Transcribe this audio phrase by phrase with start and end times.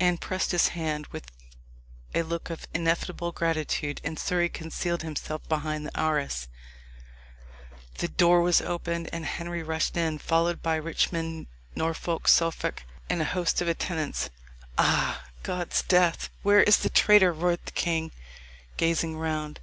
[0.00, 1.30] Anne pressed his hand, with
[2.12, 6.48] a look of ineffable gratitude, and Surrey concealed himself behind the arras.
[7.98, 11.46] The door was opened, and Henry rushed in, followed by Richmond,
[11.76, 14.28] Norfolk, Suffolk, and a host of attendants.
[14.76, 15.22] "Ah!
[15.44, 16.30] God's death!
[16.42, 18.10] where is the traitor?" roared the king,
[18.76, 19.60] gazing round.